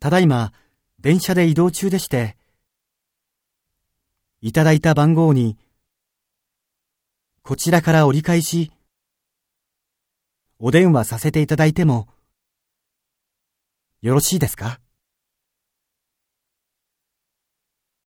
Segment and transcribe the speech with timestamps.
[0.00, 0.54] ただいま、
[0.98, 2.34] 電車で移動中でして、
[4.40, 5.58] いただいた番号に、
[7.42, 8.72] こちらから折り返し、
[10.58, 12.08] お電話させていただいても、
[14.00, 14.80] よろしいですか？